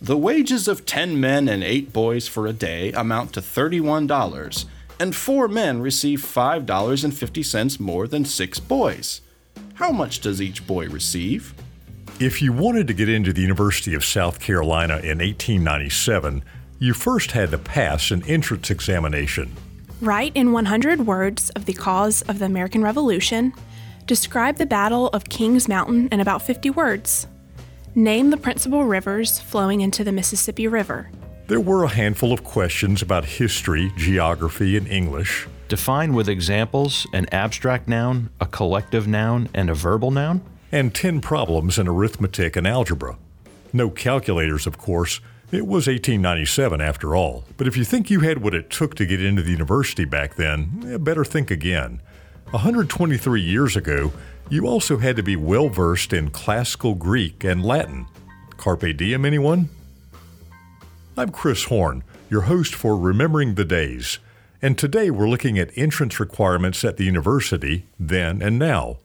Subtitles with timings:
[0.00, 4.64] The wages of 10 men and 8 boys for a day amount to $31,
[5.00, 9.20] and 4 men receive $5.50 more than 6 boys.
[9.74, 11.52] How much does each boy receive?
[12.20, 16.44] If you wanted to get into the University of South Carolina in 1897,
[16.78, 19.52] you first had to pass an entrance examination.
[20.00, 23.52] Write in 100 words of the cause of the American Revolution.
[24.06, 27.26] Describe the Battle of Kings Mountain in about 50 words.
[27.98, 31.10] Name the principal rivers flowing into the Mississippi River.
[31.48, 35.48] There were a handful of questions about history, geography, and English.
[35.66, 40.42] Define with examples an abstract noun, a collective noun, and a verbal noun.
[40.70, 43.18] And 10 problems in arithmetic and algebra.
[43.72, 45.20] No calculators, of course.
[45.50, 47.42] It was 1897 after all.
[47.56, 50.36] But if you think you had what it took to get into the university back
[50.36, 52.00] then, eh, better think again.
[52.52, 54.10] 123 years ago,
[54.48, 58.06] you also had to be well versed in classical Greek and Latin.
[58.56, 59.68] Carpe diem, anyone?
[61.14, 64.18] I'm Chris Horn, your host for Remembering the Days,
[64.62, 68.96] and today we're looking at entrance requirements at the university then and now.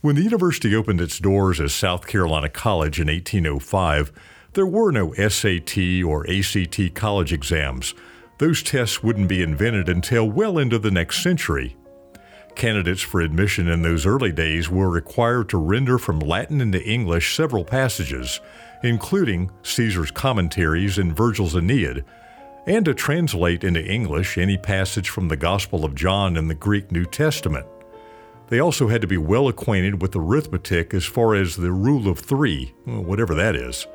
[0.00, 4.10] When the university opened its doors as South Carolina College in 1805,
[4.54, 7.94] there were no SAT or ACT college exams.
[8.38, 11.76] Those tests wouldn't be invented until well into the next century.
[12.54, 17.34] Candidates for admission in those early days were required to render from Latin into English
[17.34, 18.40] several passages,
[18.82, 22.04] including Caesar's commentaries and Virgil's Aeneid,
[22.66, 26.92] and to translate into English any passage from the Gospel of John in the Greek
[26.92, 27.66] New Testament.
[28.48, 32.18] They also had to be well acquainted with arithmetic as far as the rule of
[32.18, 33.86] three, whatever that is.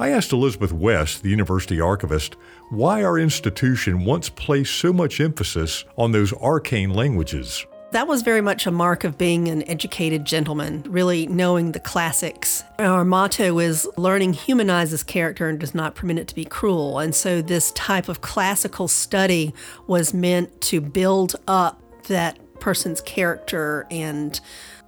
[0.00, 2.36] I asked Elizabeth West, the university archivist,
[2.70, 7.66] why our institution once placed so much emphasis on those arcane languages.
[7.90, 12.62] That was very much a mark of being an educated gentleman, really knowing the classics.
[12.78, 17.00] Our motto is learning humanizes character and does not permit it to be cruel.
[17.00, 19.52] And so, this type of classical study
[19.88, 24.38] was meant to build up that person's character and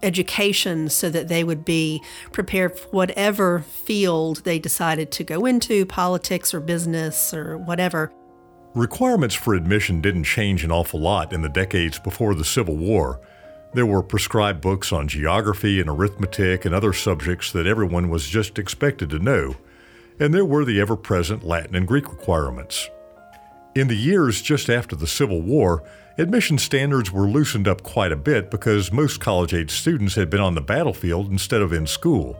[0.02, 2.02] education so that they would be
[2.32, 8.12] prepared for whatever field they decided to go into politics or business or whatever.
[8.74, 13.20] Requirements for admission didn't change an awful lot in the decades before the Civil War.
[13.74, 18.58] There were prescribed books on geography and arithmetic and other subjects that everyone was just
[18.58, 19.56] expected to know,
[20.18, 22.88] and there were the ever present Latin and Greek requirements.
[23.74, 25.82] In the years just after the Civil War,
[26.20, 30.40] admission standards were loosened up quite a bit because most college age students had been
[30.40, 32.38] on the battlefield instead of in school.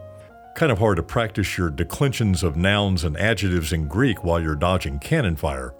[0.55, 4.55] Kind of hard to practice your declensions of nouns and adjectives in Greek while you're
[4.55, 5.73] dodging cannon fire.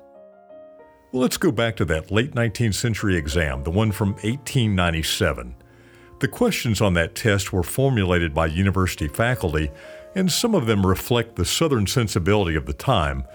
[1.11, 5.55] Well, let's go back to that late 19th century exam, the one from 1897.
[6.21, 9.69] The questions on that test were formulated by university faculty,
[10.15, 13.25] and some of them reflect the Southern sensibility of the time.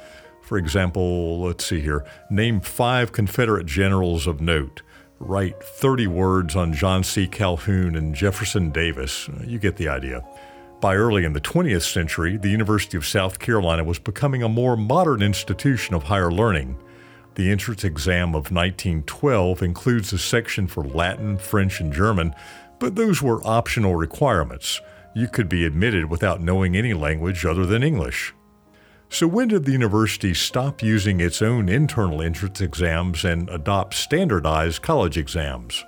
[0.46, 4.82] For example, let's see here name five Confederate generals of note.
[5.18, 7.26] Write 30 words on John C.
[7.26, 9.28] Calhoun and Jefferson Davis.
[9.44, 10.24] You get the idea.
[10.80, 14.76] By early in the 20th century, the University of South Carolina was becoming a more
[14.76, 16.78] modern institution of higher learning.
[17.34, 22.36] The entrance exam of 1912 includes a section for Latin, French, and German,
[22.78, 24.80] but those were optional requirements.
[25.12, 28.32] You could be admitted without knowing any language other than English.
[29.08, 34.82] So, when did the university stop using its own internal entrance exams and adopt standardized
[34.82, 35.84] college exams?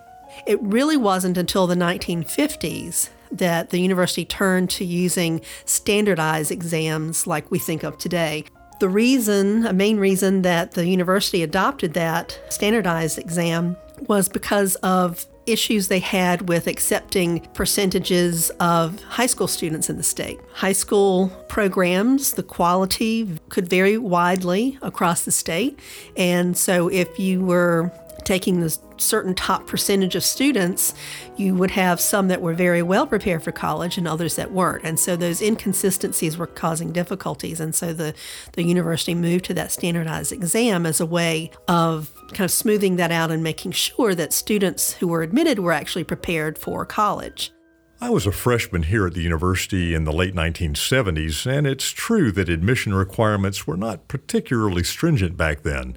[0.47, 7.51] It really wasn't until the 1950s that the university turned to using standardized exams like
[7.51, 8.45] we think of today.
[8.81, 15.27] The reason, a main reason that the university adopted that standardized exam was because of
[15.49, 20.39] issues they had with accepting percentages of high school students in the state.
[20.53, 25.79] High school programs, the quality could vary widely across the state.
[26.17, 27.93] And so if you were
[28.29, 30.93] taking the certain top percentage of students,
[31.39, 34.85] you would have some that were very well prepared for college and others that weren't.
[34.85, 37.59] And so those inconsistencies were causing difficulties.
[37.59, 38.13] And so the,
[38.53, 43.11] the university moved to that standardized exam as a way of kind of smoothing that
[43.11, 47.51] out and making sure that students who were admitted were actually prepared for college.
[47.99, 52.31] I was a freshman here at the university in the late 1970s, and it's true
[52.33, 55.97] that admission requirements were not particularly stringent back then.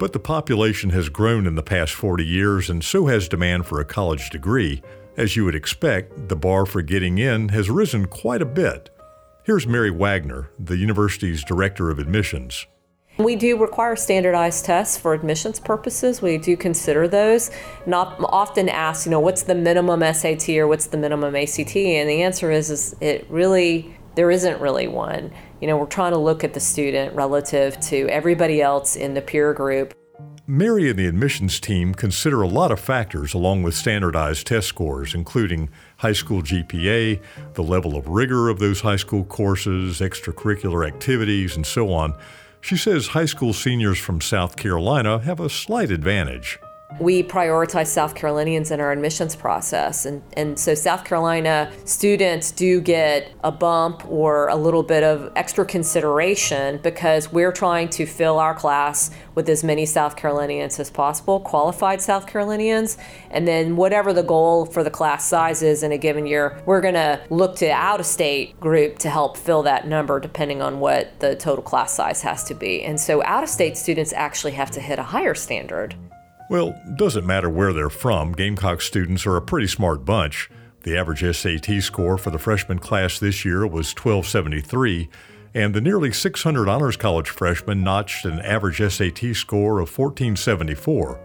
[0.00, 3.80] But the population has grown in the past 40 years, and so has demand for
[3.80, 4.80] a college degree.
[5.18, 8.88] As you would expect, the bar for getting in has risen quite a bit.
[9.44, 12.66] Here's Mary Wagner, the university's director of admissions.
[13.18, 16.22] We do require standardized tests for admissions purposes.
[16.22, 17.50] We do consider those.
[17.84, 21.76] Not often asked, you know, what's the minimum SAT or what's the minimum ACT?
[21.76, 25.32] And the answer is, is it really there isn't really one.
[25.60, 29.22] You know, we're trying to look at the student relative to everybody else in the
[29.22, 29.94] peer group.
[30.46, 35.14] Mary and the admissions team consider a lot of factors along with standardized test scores,
[35.14, 37.22] including high school GPA,
[37.54, 42.18] the level of rigor of those high school courses, extracurricular activities, and so on.
[42.60, 46.58] She says high school seniors from South Carolina have a slight advantage
[46.98, 50.06] we prioritize South Carolinians in our admissions process.
[50.06, 55.32] And, and so South Carolina students do get a bump or a little bit of
[55.36, 60.90] extra consideration because we're trying to fill our class with as many South Carolinians as
[60.90, 62.98] possible, qualified South Carolinians.
[63.30, 66.80] And then whatever the goal for the class size is in a given year, we're
[66.80, 70.80] going to look to out of state group to help fill that number depending on
[70.80, 72.82] what the total class size has to be.
[72.82, 75.94] And so out of state students actually have to hit a higher standard.
[76.50, 80.50] Well, doesn't matter where they're from, Gamecock students are a pretty smart bunch.
[80.82, 85.08] The average SAT score for the freshman class this year was 1273,
[85.54, 91.20] and the nearly 600 Honors College freshmen notched an average SAT score of 1474.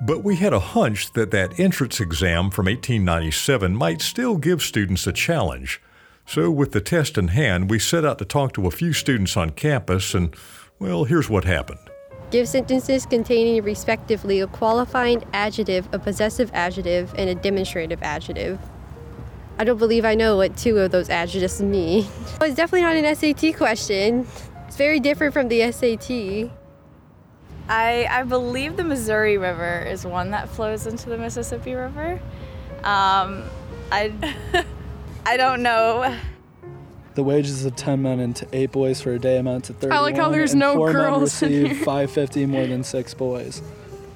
[0.00, 5.06] But we had a hunch that that entrance exam from 1897 might still give students
[5.06, 5.82] a challenge.
[6.24, 9.36] So, with the test in hand, we set out to talk to a few students
[9.36, 10.34] on campus, and,
[10.78, 11.90] well, here's what happened.
[12.30, 18.58] Give sentences containing respectively a qualifying adjective, a possessive adjective, and a demonstrative adjective.
[19.58, 22.06] I don't believe I know what two of those adjectives mean.
[22.40, 24.26] it's definitely not an SAT question.
[24.66, 26.50] It's very different from the SAT.
[27.68, 32.20] I, I believe the Missouri River is one that flows into the Mississippi River.
[32.84, 33.44] Um,
[33.90, 34.12] I,
[35.26, 36.16] I don't know
[37.16, 40.00] the wages of 10 men and 8 boys for a day amount to 30 I
[40.00, 43.62] like how there's no four girls men receive 550 more than 6 boys.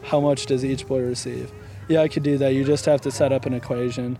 [0.03, 1.51] How much does each boy receive?
[1.89, 2.55] Yeah, I could do that.
[2.55, 4.19] You just have to set up an equation.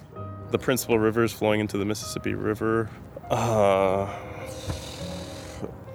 [0.51, 2.91] The principal rivers flowing into the Mississippi River.
[3.31, 4.13] Uh,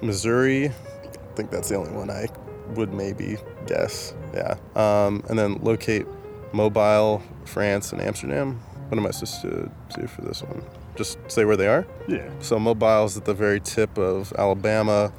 [0.02, 0.68] Missouri.
[0.68, 2.28] I think that's the only one I
[2.76, 4.14] would maybe guess.
[4.34, 4.56] Yeah.
[4.76, 6.06] Um, and then locate
[6.54, 8.60] Mobile, France, and Amsterdam.
[8.90, 10.64] What am I supposed to do for this one?
[10.95, 11.86] Just say where they are?
[12.07, 12.30] Yeah.
[12.39, 15.12] So Mobile's at the very tip of Alabama.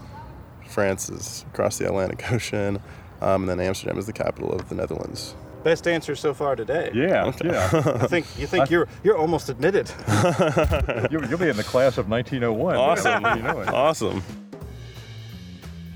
[0.69, 2.81] France is across the Atlantic Ocean.
[3.20, 5.34] Um, and then Amsterdam is the capital of the Netherlands.
[5.64, 6.90] Best answer so far today.
[6.94, 7.49] Yeah, okay.
[7.52, 7.70] yeah.
[8.00, 9.90] I think you think you're you're almost admitted.
[11.11, 12.76] you'll, you'll, be in the class of 1901.
[12.76, 13.37] Awesome.
[13.37, 14.22] you know awesome.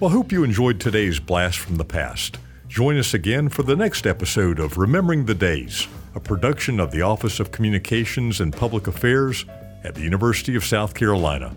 [0.00, 2.38] Well, hope you enjoyed today's blast from the past.
[2.68, 7.02] Join us again for the next episode of Remembering the Days, a production of the
[7.02, 9.44] Office of Communications and Public Affairs
[9.84, 11.54] at the University of South Carolina.